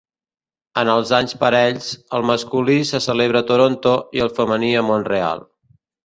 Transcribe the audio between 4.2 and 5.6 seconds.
el femení a Mont-real.